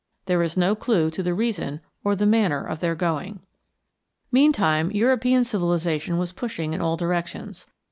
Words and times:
There 0.25 0.41
is 0.41 0.57
no 0.57 0.73
clew 0.73 1.11
to 1.11 1.21
the 1.21 1.35
reason 1.35 1.79
or 2.03 2.15
the 2.15 2.25
manner 2.25 2.65
of 2.65 2.79
their 2.79 2.95
going. 2.95 3.41
Meantime 4.31 4.89
European 4.89 5.43
civilization 5.43 6.17
was 6.17 6.31
pushing 6.33 6.73
in 6.73 6.81
all 6.81 6.97
directions. 6.97 7.67